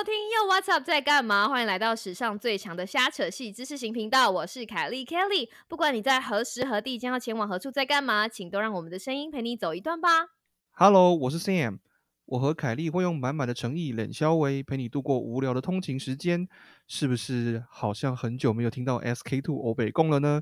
[0.00, 1.46] 收听又 What's Up 在干嘛？
[1.46, 5.50] 欢迎来到史上最强的瞎扯戏知识型频道，我是凯莉 Kelly。
[5.68, 10.08] 不管你在何时何地将要前往何处，在干嘛，请都让我们的声音陪你走一段吧。
[10.70, 11.80] Hello，我是 Sam。
[12.24, 16.48] 我和凯莉会用满满的诚意、冷笑微陪你度过无聊的通勤时间，
[16.86, 20.40] 是不是好像很久没有听到 SK Two 欧北共了呢？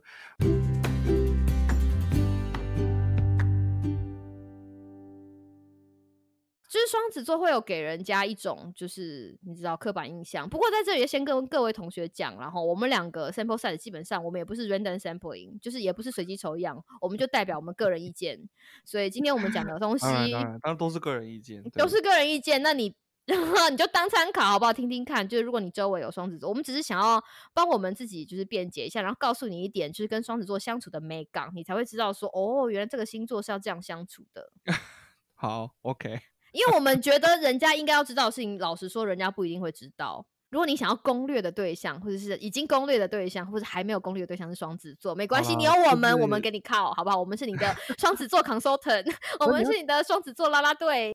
[6.69, 18.39] 就是双子座会有给人家一种就是你知道刻板印象，不过在这里先跟各位同学讲，然后我们两个 sample size 基本上我们也不是 random sampling，就是也不是随机抽样，我们就代表我们个人意见。
[18.85, 22.95] 所以今天我们讲的东西当然，当然，都是个人意见，都是个人意见，那你
[23.71, 24.73] 你就当参考好不好？
[24.73, 27.23] 听听看，就是如果你周围有双子座，我们只是想要
[27.55, 34.53] 帮我们自己就是辩解一下，然后告诉你一点，就是跟双子座相处的美感，你才会知道说哦，原来这个星座是要这样相处的。
[35.35, 36.21] 好，OK。
[36.59, 40.27] 因为我们觉得人家应该要知道的事情，老实说，人家不一定会知道。
[40.51, 47.21] 如果你想要攻略的对象，或者是已经攻略的对象，或者还没有攻略的对象是双子座，没关系，你有我们，我们是给你靠，好不好？
[47.21, 49.07] 我们是你的 双子座 consultant，
[49.39, 51.13] 我们是你的双子座啦啦队。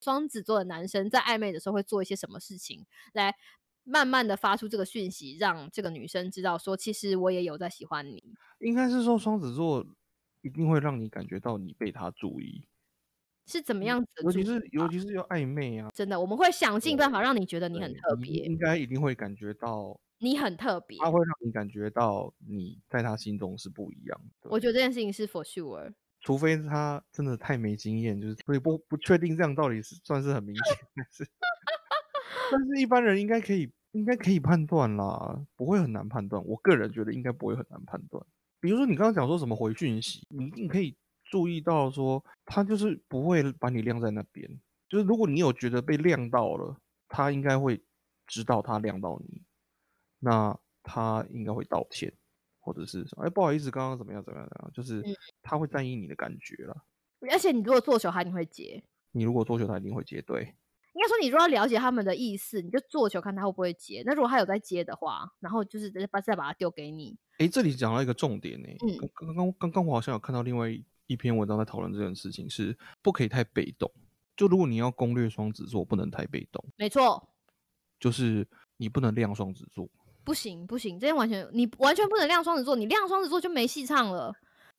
[0.00, 3.34] 双子座的男生在暧昧的时候会做一些什么事情，来
[3.82, 8.22] 慢慢的发出这个讯息，让这个女生知道说，其实我也有在喜欢你。
[8.60, 9.84] 应该是说双子座
[10.42, 12.66] 一定会让你感觉到你被他注意，
[13.50, 20.96] 是怎么样子的尤其是尤其是要暧昧啊，真的，我们会想尽办法让你觉得你很特别，应该一定会感觉到，你很特别。
[20.98, 24.48] 他会让你感觉到你在他心中是不一样的。
[24.50, 25.92] 我觉得这件事情是 for sure。
[26.22, 31.26] 除非他真的太没经验，就是所以不不确定这样到底是算是很明显， 但是
[32.52, 36.44] 但是一般人应该可以应该可以判断啦，不会很难判断。
[36.44, 38.22] 我个人觉得应该不会很难判断。
[38.60, 40.94] 比如说你刚刚讲说什么回讯息，你一定可以
[41.30, 46.76] 注意到说他就是不会把你晾在那边，就是如果你有觉得被晾到了，
[47.08, 47.82] 他应该会
[48.26, 49.42] 知道他晾到你，
[50.18, 52.12] 那他应该会道歉。
[52.62, 56.76] 或者是说，哎，不好意思，刚刚怎么样怎么样怎么样，就是嗯他会在意你的感觉了。
[57.32, 58.84] 而且你如果做球，他一定会接。
[59.12, 60.42] 你如果做球，他一定会接对。
[60.92, 64.02] 应该说，你如果要了解他们的意思，你就做球看他会不会接。
[64.04, 67.16] 那如果他有在接的话，然后就是再把再把它丢给你。
[67.38, 70.68] 哎，这里讲到一个重点呢、嗯刚刚刚刚刚我好像有看到另外
[71.10, 73.90] 一一篇文章在讨论这件事情，是不可以太被动。
[74.36, 77.28] 就如果你要攻略双子座，不能太被动，没错，
[77.98, 79.88] 就是你不能亮双子座。
[80.22, 84.32] 不行不行，这件完全你完全不能亮双子座，你亮双子座就没戏唱了。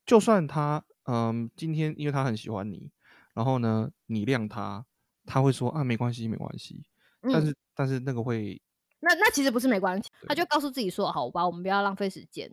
[0.05, 2.89] 就算他嗯今天因为他很喜欢你，
[3.33, 4.85] 然后呢你亮他，
[5.25, 6.83] 他会说啊没关系没关系，
[7.21, 8.59] 但嗯是但是那个会
[9.01, 12.49] 那那其实不是没关系，他就告诉自己说，好吧，我们不要浪费时间。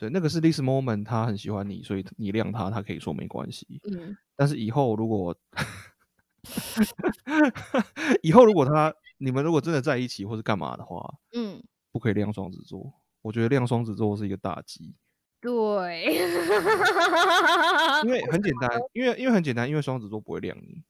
[0.00, 3.66] 对那个是 this moment 他很喜欢你，所以你亮他，他可以说没关系。
[3.92, 5.36] 嗯，但是以后如果
[8.22, 11.62] 以后如果他你们如果真的在一起或是干嘛的话，嗯，
[11.92, 12.90] 不可以亮双子座。
[13.20, 14.94] 我觉得亮双子座是一个大忌，
[15.42, 16.04] 对，
[18.02, 20.82] 因为很简单， 因为因为很简单，因为双子座不会亮你。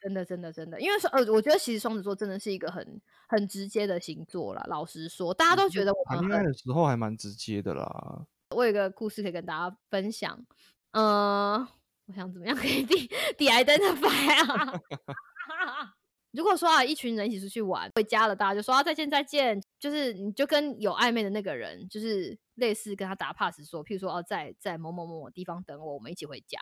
[0.00, 4.64] 真的，真的，真的，因为双呃，我觉得其实双子座真的是一个很很直接的星座啦。
[4.68, 8.26] 老实说，大家都觉得我谈恋爱的时候还蛮直接的啦。
[8.54, 10.44] 我有一个故事可以跟大家分享。
[10.92, 11.60] 嗯、
[12.06, 14.80] 我想怎么样可以 de de identify 啊？
[16.32, 26.58] 如果说啊，一群人一起出去玩，回家了，大家就说啊再见再见，就是你就跟有暧昧的那个人，就是类似跟他打 pass 说，譬如说哦，在在某某某某地方等我，我们一起回家，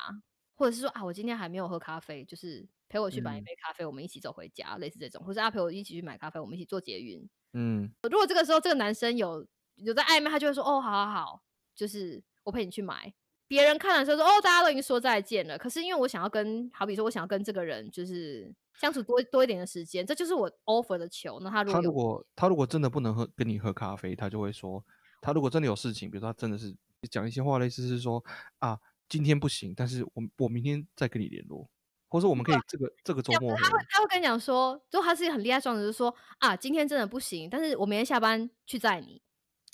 [0.56, 9.47] 或者是说啊，我今天还没有喝咖啡，就是陪我去买一嗯杯咖啡，我们一起走回家，类似这种，或者啊陪我一起去买咖啡，我们一起做捷运，嗯，如果这个时候这个男生有
[9.77, 11.43] 有在暧昧，他就会说：“哦，好好好，
[11.75, 13.12] 就是我陪你去买。”
[13.49, 21.39] 别人看的时候说：“哦，大家都已经说再见了。”可是因为我想要跟，好比说我想要跟这个人就是相处多多一点的时间，这就是我 offer 的球。
[21.41, 24.84] 那他如果他如果他如果真的不能喝跟你喝咖啡，他就会说，
[25.21, 26.75] 他如果真的有事情，比如说他真的是
[27.09, 28.25] 讲一些话，类似是说
[28.59, 28.77] 啊，
[29.09, 31.69] 今天不行，但是我我明天再跟你联络，
[32.09, 39.21] 或者我们可以这个这个周末他会他会跟你讲说，就他是一个很厉害的双子，就是说啊，今天真的不行，但是我明天下班去载你。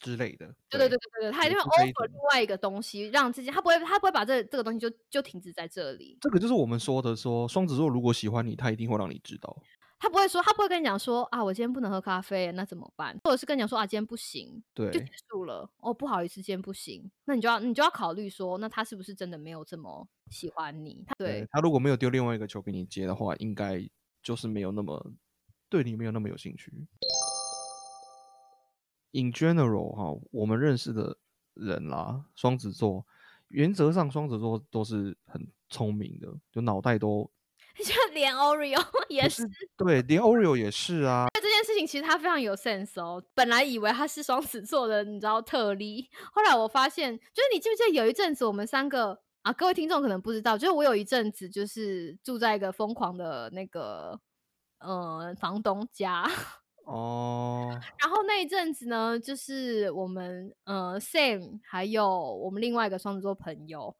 [0.02, 0.46] 之类的。
[0.68, 6.18] 对对对对对，他一定会 offer 另外一个东西，让自己他不会他不会把这这个东西就就停止在这里。
[6.20, 9.56] 这个就是我们说的说，双子座如果喜欢你，他一定会让你知道。
[10.02, 13.16] 他不会说，他不会跟你讲说啊，我今天不能喝咖啡，那怎么办？
[13.22, 15.70] 或者是跟你讲说啊，今天不行，对就对结束了。
[15.76, 17.08] 哦，不好意思，今天不行。
[17.24, 21.04] 那你就要你就要考虑说，那他是不是真的没有这么喜欢你？
[21.06, 23.88] 他对，他如果没有丢另外一个球给你接的话，应该
[24.24, 25.12] 就是没有那么
[25.68, 26.72] 对你没有那么有兴趣。
[29.12, 31.16] In general 哈，我们认识的
[31.54, 33.06] 人啦，双子座
[33.46, 37.30] 原则上双子座都是很聪明的，就脑袋都就
[38.12, 39.48] 连 Oreo 也是。
[39.76, 41.26] 对，连 Oreo 也是啊。
[41.34, 43.22] 这件事情其实他非常有 sense 哦。
[43.34, 46.08] 本来以为他是双子座的，你知道特例。
[46.32, 54.20] 后来我发现，就是你记不记得有一阵子我们三个啊，各位听众可能不知道，就是我有一阵子就是住在一个疯狂的那个
[54.78, 56.24] 呃房东家。
[56.86, 57.68] 哦。
[58.00, 63.96] 然后那一阵子呢，就是我们呃 Sam 还有我们另外一个双子座朋友，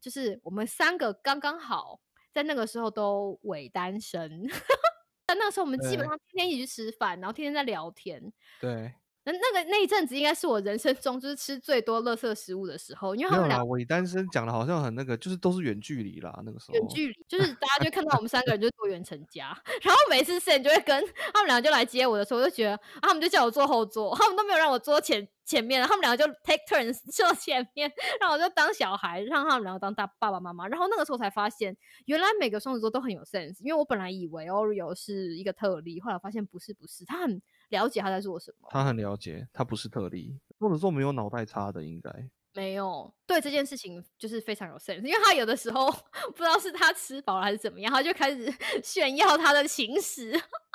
[0.00, 2.00] 就是我们三个刚刚好
[2.36, 4.42] 在那个时候都伪单身。
[5.26, 8.32] 但那时候我们基本上天天一起去吃饭，然后天天在聊天。
[8.60, 8.96] 对。
[9.32, 19.46] 那那个那一阵子应该是我人生中就是吃最多垃圾食物的时候，因为他们俩我单身讲的好像很那个，就是都是远距离啦，那个时候远距离就是大家就看到我们三个人就多远成家，
[19.82, 27.90] 然后每次 Sam 就会跟他们俩就来接我的时候，我就觉得啊他们就叫我坐后座，他们都没有让我坐前前面，他们两个就 take turns 坐前面，
[28.20, 37.42] 然后我就当小孩，让他们两个当大爸爸妈妈，然后那个时候才发现，原来每个双子座都很有 sense，因为我本来以为 Oreo 是一个特例，后来发现不是不是，他很。
[37.68, 42.10] 了解他在做什么，他很了解，他不是特例，或者说没有脑袋差的，应该
[42.54, 45.90] 没有对这件事情就是非常有 sense，因为他有的时候
[46.34, 48.52] 不知道是他吃饱了还是怎么样，他就开始
[48.82, 50.32] 炫耀他的情史，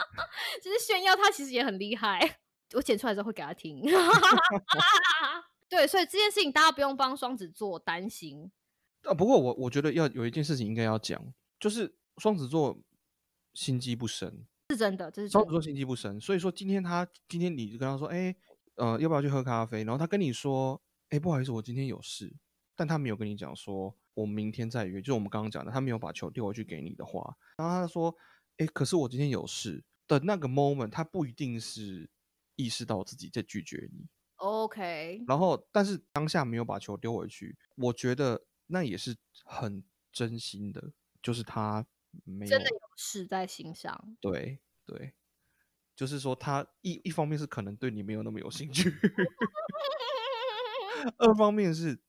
[0.61, 2.39] 就是炫耀他其实也很厉害。
[2.73, 3.81] 我剪出来之后会给他听，
[5.67, 8.49] 对，所以这件事情大家不用帮双子座担心
[9.03, 9.13] 啊。
[9.13, 12.77] 不过我我觉得要有一件事情应该要讲，就是双子座
[13.53, 14.45] 心机不深。
[14.71, 18.35] 是真的，这是双子座心机不深，所以说今天他今天你就跟他说，哎，
[18.75, 19.83] 呃，要不要去喝咖啡？
[19.83, 22.33] 然后他跟你说，哎，不好意思，我今天有事，
[22.75, 28.15] 但他没有跟你讲说，我明天再约，就是我们刚刚讲的，他没有把球丢回去给你的话，然后他说，
[28.57, 29.83] 哎，可是我今天有事。
[30.07, 32.09] 的那个 moment，他不一定是
[32.57, 39.15] 意识到自己在拒绝你，OK，然后但是当下没有把球丢回去，我觉得那也是
[39.45, 39.81] 很
[40.12, 40.91] 真心的，
[41.24, 41.85] 就是他。
[42.48, 45.13] 真的有事在心上，对对，
[45.96, 48.92] 就是说他一一方面是可能对你没有那么有兴趣，
[51.18, 52.00] 二方面是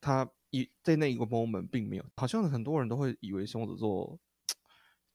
[0.00, 4.18] 他一在那一个 moment 并没有，好像很多人都会以为双子座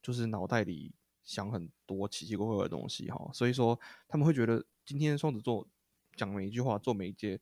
[0.01, 0.93] 就是脑袋里
[1.23, 5.67] 想很多奇奇怪怪的东西哈，所以说他们会觉得今天双子座
[6.15, 7.39] 讲每一句话做每一件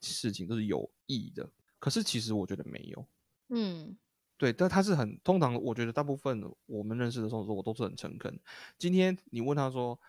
[0.00, 3.06] 事情都是有意义的，可是其实我觉得没有，
[3.48, 3.96] 嗯。
[4.40, 8.40] 对，但他是很通常，我觉得大部分我们认识的双子座，我都是很诚恳。
[8.78, 10.00] 今天你问他说：“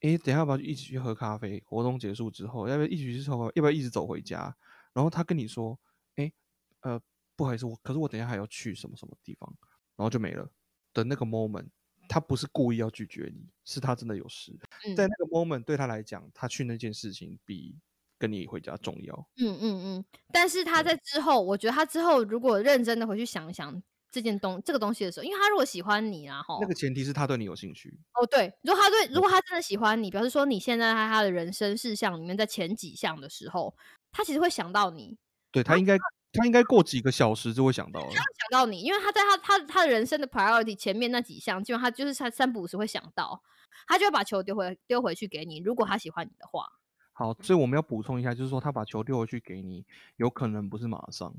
[0.00, 1.62] 哎，等下要不要一起去喝咖啡？
[1.66, 3.52] 活动结束之后，要不要一起去喝？
[3.54, 4.56] 要不要一直走回家？”
[4.94, 5.78] 然后他跟你说
[6.16, 6.32] ：“哎，
[6.80, 6.98] 呃，
[7.36, 9.54] 不好意思，我可是我等下还要去什么什么地方。”
[9.96, 10.50] 然后就没了
[10.94, 11.68] 的那个 moment，
[12.08, 14.58] 他不是故意要拒绝你，是他真的有事。
[14.96, 17.78] 在那个 moment 对他来讲，他去那件事情比。
[18.22, 23.82] 跟你回家重要，嗯嗯嗯，但是他在之后，我觉得他之后如果认真的回去想一想
[24.12, 27.92] 这件东这个东西的时候，因为他如果喜欢你啊，哈，那个前提是他对你有兴趣。
[28.12, 33.74] 哦，对，如果他对，如果他真的喜欢你，表示说你现在在他的人生事项里面，在前几项的时候，
[34.12, 35.18] 他其实会想到你。
[35.50, 35.98] 对他应该，
[36.32, 43.42] 他应该过几个小时就会想到了，想到你，因为他在他他他的人生的 priority 前面那几项，基本上他就是他三不五时会想到，
[43.88, 45.58] 他就会把球丢回丢回去给你。
[45.58, 46.64] 如果他喜欢你的话。
[47.12, 49.84] 好，所以我们要补充一下，就是说他把球丢回去给你，
[50.16, 51.34] 有可能不是马上，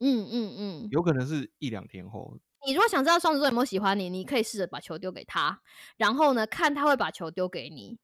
[0.00, 2.38] 嗯嗯嗯，有可能是一两天后。
[2.66, 5.60] 你如果想知道双子座有没有喜欢你，你可以试着把球丢给他，
[5.96, 7.98] 然后呢，看他会把球丢给你。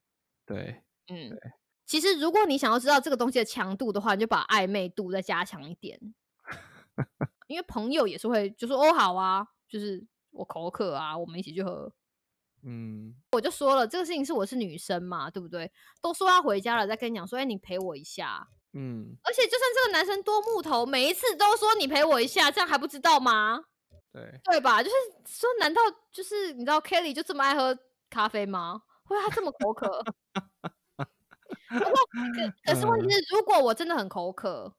[0.44, 1.30] 对，嗯，
[1.86, 5.98] 其实如果你想要知道这个东西的强度的话，你就把暧昧度再加强一点，
[7.48, 11.92] 因为朋友也是会就说哦好啊，就是我口渴啊，我们一起去喝。
[12.62, 15.70] 嗯，我就说了，这个事情是我是女生嘛，对不对？
[16.02, 18.46] 都说要回家了，再跟你讲说，哎，你陪我一下。
[18.72, 23.64] 嗯，而且就算这个男生多木头，每一次都说你陪我一下，这样还不知道吗？
[24.12, 24.82] 对，对吧？
[24.82, 24.94] 就是
[25.26, 25.80] 说，难道
[26.12, 27.76] 就是你知道 Kelly 就这么爱喝
[28.10, 28.82] 咖啡吗？
[29.04, 30.04] 会他这么口渴？
[31.68, 34.72] 可可是问题是，如果我真的很口渴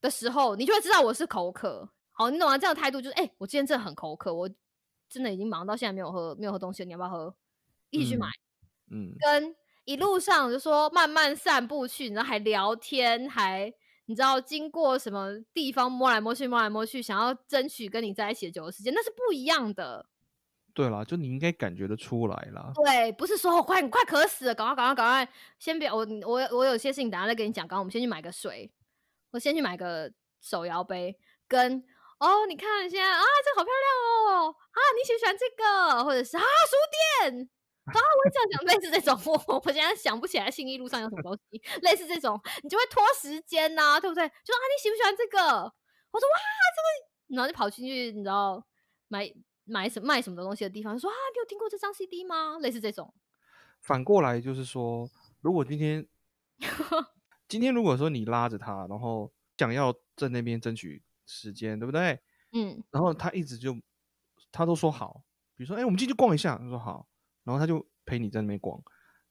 [0.00, 1.88] 的时候，你就会知道我是口渴。
[2.12, 2.58] 好，你懂吗？
[2.58, 4.50] 这样的态度就是，哎，我今天真的很口渴，我。
[5.14, 7.32] 真的已经忙到现在没有喝没有喝东西，你要不要喝？
[7.90, 8.26] 一起去买。
[8.90, 9.54] 嗯，跟
[9.84, 13.72] 一路上就说慢慢散步去，然后还聊天，还
[14.06, 20.04] 你知道经过什么地方摸来摸去摸来摸去，想要争取跟你在一起的久的时间，那是不一样的。
[20.74, 22.72] 对啦，就你应该感觉得出来啦。
[22.74, 27.64] 对，不是说快快渴死了，赶快赶快赶快，先别我我我有些事情等下再跟你讲。
[27.68, 28.68] 刚刚我们先去买个水，
[29.30, 31.16] 我先去买个手摇杯
[31.46, 31.84] 跟。
[32.20, 34.13] 哦，你看现在啊，这个好漂亮哦！
[35.04, 36.04] 喜不喜欢这个？
[36.04, 36.76] 或者是啊，书
[37.30, 37.48] 店
[37.84, 44.26] 啊，我这样讲类似这种，我我现在想不起来信义路上有什么东西类似这种，你就会拖时间呐，对不对？
[44.26, 45.38] 就说啊，你喜不喜欢这个？
[45.38, 46.38] 我说哇，
[46.74, 48.64] 这个，然后就跑进去，你知道
[49.08, 49.30] 买
[49.64, 52.58] 买什卖什么东西的地方，说啊，你有听过这张 CD 吗？
[52.60, 53.12] 类似这种。
[53.80, 55.08] 反过来就是说，
[55.42, 56.06] 如果今天
[57.48, 62.18] 今天如果说你拉着他，然后想要在那边争取时间，对不对？
[62.52, 63.76] 嗯然后他一直就
[64.54, 65.24] 他都说好，
[65.56, 67.08] 比如说，哎、我们进去逛一下，他说好，
[67.42, 68.80] 然后他就陪你在那边逛，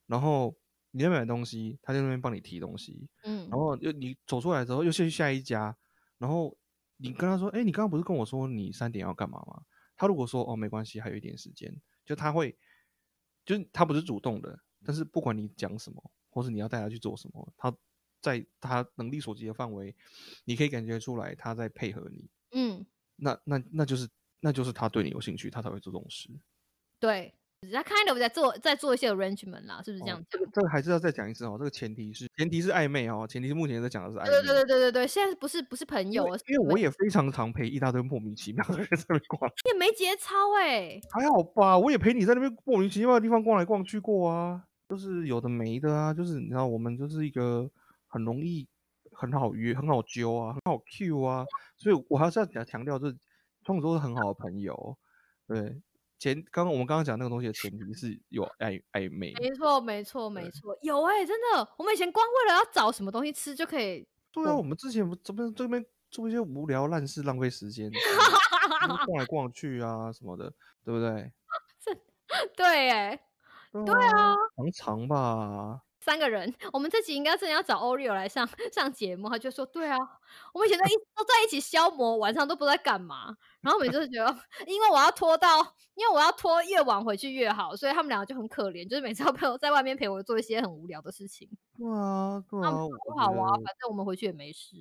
[0.06, 0.54] 然后
[0.90, 3.48] 你在买东西，他在那边帮你提东西，嗯。
[3.48, 5.74] 然后又你走出来之后又去下一家，
[6.18, 6.54] 然后
[6.98, 9.62] 你跟他说，哎、你刚刚不是跟我说你三点要干嘛吗？
[9.96, 12.54] 他如果说哦没关系，还有一点时间，就他会，
[13.46, 17.74] 就是他不是主动的，但是不管你讲什么，或是你要带他去做什么，他
[18.20, 19.96] 在他能力所及的范围，
[20.44, 22.28] 你可以感觉出来他在配合你。
[22.52, 22.84] 嗯，
[23.16, 24.08] 那那那就是
[24.44, 26.28] 那就是他对你有兴趣，他才会做这种事。
[27.00, 27.32] 对，
[27.72, 30.26] 他 kind of 在做在做一些 arrangement 啦，是不是这哦样讲？
[30.28, 34.30] 这个这个还是要再讲一次哦，这个前提是前提是暧昧哦，前提是目前在讲的是暧昧。
[34.30, 41.78] 对对对对对对，现在不是不是朋友，因为我也非常常陪一大堆莫名其妙的人在那边逛，你也没节操哎、还好吧？
[41.78, 47.70] 我也陪你在那边莫名其妙的地方逛来逛去过啊，就是有的没的啊，就是你知道我们就是一个
[48.06, 48.68] 很容易
[49.12, 51.46] 很好约、很好揪啊、很好 Q 啊，
[51.78, 53.16] 所以我还是要强强调，就是
[53.64, 54.96] 双子座是很好的朋友。
[55.46, 55.80] 对，
[56.18, 70.52] 前刚刚我们刚刚讲那个东西的前提是有暧暧昧，没错没错没对错，有哎、真的，我们以前光为了要找什么东西吃就可以，对啊，我我们之前不这边这边做一些无聊烂事，浪费时间， 就是逛来逛去啊什么的，
[70.84, 71.32] 对不对？
[72.56, 73.20] 对哎、
[73.70, 75.80] 对啊，常常吧。
[76.04, 79.96] 三个人，我们这集应该真的要找 Oreo 来上上节目，他就说对啊，
[80.52, 85.60] 我们以前都一都在一起消磨，晚上都不知道在干嘛，然后每次就觉得， 因为我要拖到，
[85.94, 91.48] 因为我要拖越晚回去越好，所以他们两个就很可怜，就是每次要陪我在外面陪我做一些很无聊的事情。
[91.78, 94.76] 对啊，啊，我不好啊，反正我们回去也没事。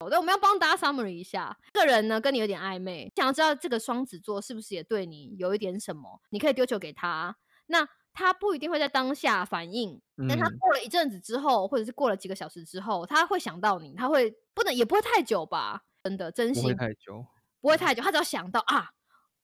[0.00, 17.24] 好的，我们要帮大家 summary 一下，这个人呢跟你有点暧昧，想要知道这个双子座是不是也对你有一点什么，你可以丢球给他，那他不一定会在当下反应，但他嗯过了一阵子之后，或者是过了几个小时之后，他会想到你，他会不能也不会太久吧，真的真不会心太久。
[17.60, 18.90] 不会太久，他只要想到啊，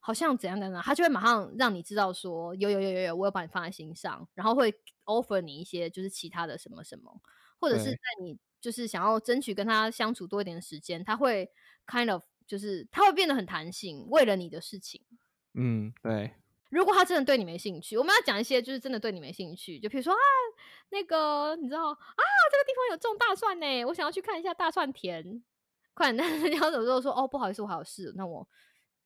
[0.00, 7.20] 好像怎样怎样，他就会马上让你知道说，有有有有有，我有把你放在心上，然后会 offer 你一些就是其他的什么什么，
[7.60, 11.50] 或者是在你就是想要争取跟他相处多一点的时间，他会
[11.86, 15.04] kind of 就是他会变得很弹性，为了你的事情。
[15.52, 16.34] 嗯，对，
[16.70, 20.18] 如果他真的对你没兴趣，我们要讲一些就是真的对你没兴趣，就比如说啊，
[20.90, 21.96] 那个你知道啊，
[22.50, 25.42] 这个地方有种大蒜呢，我想要去看一下大蒜田。
[25.94, 28.46] 快点，但是你要走之后说哦，不好意思，我还有事，那我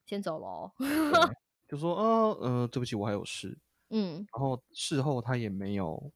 [0.07, 0.73] 先走喽。
[1.69, 2.05] 就说啊，
[2.41, 3.57] 呃，对不起，我还有事。
[3.91, 6.13] 嗯然后事后他也没有，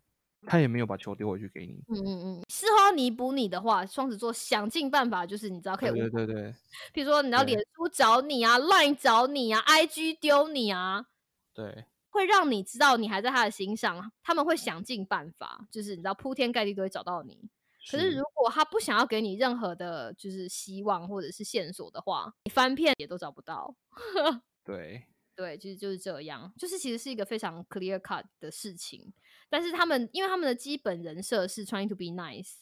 [0.46, 1.74] 他也没有把球丢回去给你。
[1.88, 6.54] 嗯嗯嗯，事后要弥补你的话，双子座想尽办法，就是你知道可以对无对对对
[6.92, 11.06] 比如说你要对脸书找你啊，Line 找你啊，IG 丢你啊，
[11.54, 17.49] 对，会让你知道你还在他的心上，他们会想尽办法，就是你知道铺天盖地都会找到你。
[17.90, 23.76] 可是如果他不想要给你任何的，就是希望或者是线索的话，你翻遍也都找不到。
[24.64, 25.04] 对
[25.37, 29.12] 对，其实就是这样，就是其实是一个非常 clear cut 的事情。
[29.50, 32.54] 但是他们因为他们的基本人设是 trying to be nice，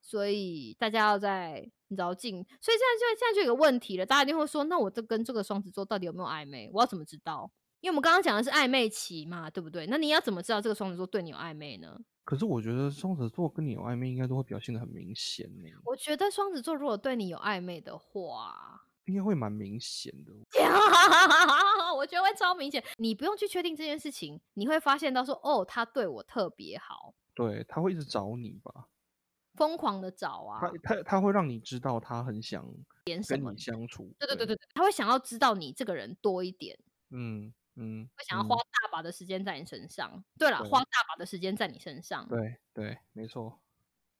[0.00, 6.70] 所以大家要在你知道进，所以现在就现在就有个问题了，大家一定会说，那我这跟这个双子座到底有没有暧昧？
[6.72, 7.50] 我要怎么知道？
[7.80, 9.86] 因为我们刚刚讲的是暧昧期嘛，对不对？
[9.86, 11.98] 那你要怎么知道这个双子座对你有暧昧呢？
[12.24, 20.32] 可是我觉得双子座跟你有暧昧，应该都会表现的很明显呢，我觉得双子座如果对你有暧昧的话，应该会蛮明显的。
[21.96, 22.82] 我觉得会超明显。
[22.98, 28.86] 你不用去确定这件事情，你会发现到说，哦，他对我特别好，对，他会一直找你吧？
[29.56, 32.64] 疯狂的找啊他，他他会让你知道他很想
[33.04, 34.14] 跟你相处。
[34.18, 36.78] 对对对对对，他会想要知道你这个人多一点，
[37.10, 40.22] 嗯嗯，会想要嗯花大把的时间在你身上。
[40.38, 43.60] 对了，花大把的时间在你身上，对对，没错。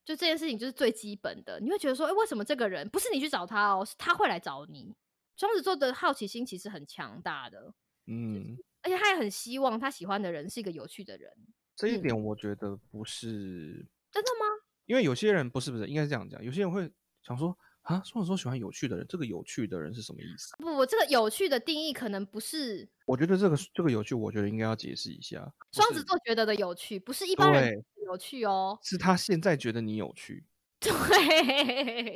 [0.03, 1.59] 就这件事情就是最基本的。
[1.59, 4.95] 你会觉得说，哎，为什么这个人不是你去找他哦，是他会来找你？
[5.37, 7.73] 双子座的好奇心其实很强大的，
[8.07, 11.31] 嗯，而且他也很希望他喜欢的人是一个有趣的人。
[11.37, 14.45] 嗯这一点我觉得不是，真的吗？
[14.85, 16.91] 因为有些人不是不是，应该是这样讲，有些人会
[17.23, 20.53] 想说啊，双子座喜欢有趣的人，这个有趣的人是什么意思？
[20.57, 25.51] 不不，这个有趣的定义可能不是我觉得这个这个有趣，我觉得应该要解释一下。
[25.71, 28.77] 双子座觉得的有趣，不是一般人有趣哦。
[28.83, 30.45] 是他现在觉得你有趣，
[30.79, 30.91] 对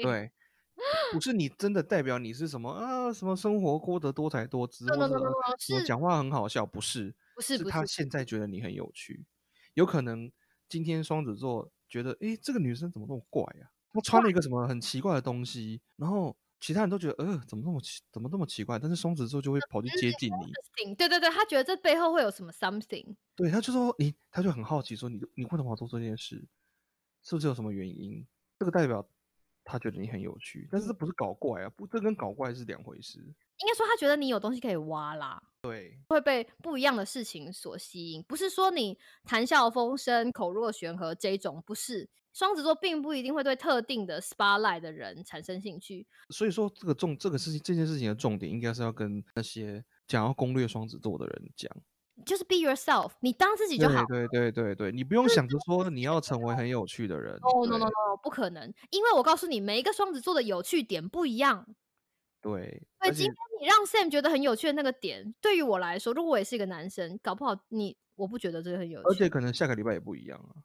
[0.04, 0.32] 对，
[1.12, 4.86] 不是你真的代表你是什么啊，什么生活过得多才多姿
[5.60, 9.26] 是讲话很好笑，不是，不是不是他现在觉得你很有趣，
[9.74, 10.32] 有可能
[10.70, 13.74] 今天双子座觉得，诶，这个女生怎么那么怪啊？
[13.96, 26.46] 她穿了一个什么很奇怪的东西，然后其他人都觉得呃怎么那么奇怎么那么奇怪，但是松子之后就会跑去接近你，对对对，他觉得这背后会有什么 something，对，他就说你他就很好奇说你你为什么要做这件事，
[27.24, 28.26] 是不是有什么原因？
[28.60, 29.08] 这个代表
[29.64, 33.34] 他觉得你很有趣，但是这不是搞怪啊，不，这跟搞怪是两回事。
[33.58, 35.42] 应该说他觉得你有东西可以挖啦。
[35.62, 42.10] 对，会被不一样的事情所吸引，不是说你谈笑风生、口若悬河这一种，不是。
[42.34, 51.72] 双子座并不一定会对特定的 spotlight 的人产生兴趣，所以说这个重这个事情这件事情的重点应该是要跟那些想要攻略双子座的人讲。
[52.26, 54.04] 就是 be yourself，你当自己就好。
[54.06, 57.36] 对对对对对，你不用想着说你要成为很有趣的人。
[57.36, 61.66] 哦、no no no，不可能，因为我告诉你，每一个双子座的有趣点不一样。
[62.46, 69.08] 对，对，而且今天你让 Sam 觉得很有趣的那个点，对于我来说，如果我也是一个男生，搞不好你我不觉得这个很有趣。
[69.08, 70.62] 而且可能下个礼拜也不一样啊。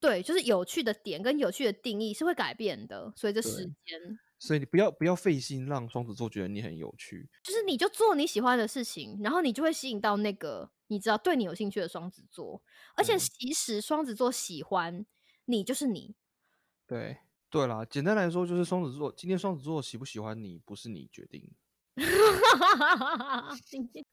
[0.00, 4.18] 对，就是有趣的点跟有趣的定义是会改变的，随着时间。
[4.38, 7.28] 所以你不要不要费心让双子座觉得你很有趣。
[7.42, 12.62] 就是你就做你喜欢的事情，然后你就会吸引到那个你知道对你有兴趣的双子座。
[12.96, 15.04] 而且嗯其实双子座喜欢
[15.44, 16.16] 你就是你，
[16.86, 17.18] 对
[17.50, 21.52] 对啦，简单来说就是双子座，今天双子座喜不喜欢你不是你决定的，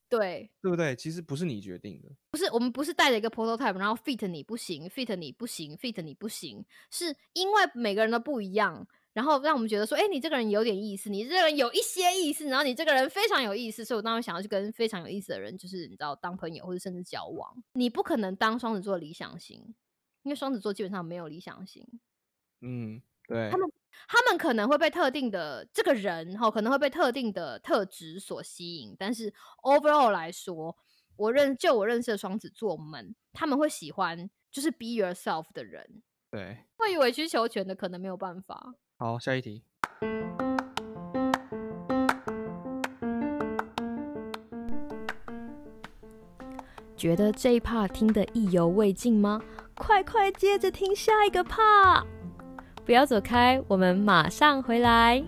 [0.10, 0.96] 对，对不对？
[0.96, 2.10] 其实不是你决定的。
[2.32, 8.88] 不是我们不是带着一个 prototype，然后 fit 你不行，fit 你不行，fit 你不行，是因为每个人都不一样。
[9.14, 17.52] 然后让我们觉得说，哎、你这个人有点意思，你这个人有一些意思，然后你这个人非常有意思，所以我当然想要去跟非常有意思的人，就是你知道当朋友或者甚至交往。
[17.74, 19.74] 你不可能当双子座理想型，
[20.22, 21.84] 因为双子座基本上没有理想型，
[22.62, 23.72] 嗯，对他，们
[24.08, 30.78] 他们可能会被特定的这个人哈，可能会被特定的特质所吸引，但是 overall 来说，
[31.18, 36.58] 我认就我认识的双子座们，他们会喜欢就是 be yourself 的人，对。
[36.78, 38.76] 会委曲求全的可能没有办法。
[38.98, 39.64] 好，下一题。
[46.96, 49.42] 觉得这一 part 听得意犹未尽吗？
[49.76, 52.06] 快快接着听下一个 part！
[52.88, 55.22] 不要走开，我们马上回来。